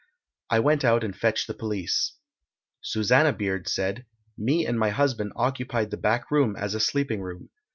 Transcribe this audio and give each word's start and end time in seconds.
I 0.49 0.57
went 0.61 0.83
out 0.83 1.03
and 1.03 1.15
fetched 1.15 1.45
the 1.45 1.53
police. 1.53 2.13
Susannah 2.81 3.33
Beard 3.33 3.67
said: 3.67 4.07
Me 4.35 4.65
and 4.65 4.79
my 4.79 4.89
husband 4.89 5.31
occupied 5.35 5.91
the 5.91 5.97
back 5.97 6.31
room 6.31 6.55
as 6.55 6.73
a 6.73 6.79
sleeping 6.79 7.21
room. 7.21 7.51